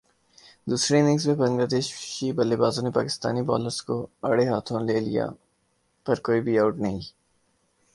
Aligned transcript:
دوسری 0.67 0.97
اننگز 0.99 1.25
میں 1.27 1.35
بنگلہ 1.35 1.65
دیشی 1.65 2.27
بلے 2.37 2.55
بازوں 2.55 2.83
نے 2.85 2.91
پاکستانی 2.91 3.41
بالروں 3.49 3.75
کو 3.87 3.95
اڑھے 4.27 4.45
ہاتھوں 4.49 4.79
لے 4.87 4.97
لیا 4.99 5.25
پر 6.05 6.15
کوئی 6.25 6.39
بھی 6.45 6.53
اوٹ 6.59 6.75
نہیں 6.77 7.01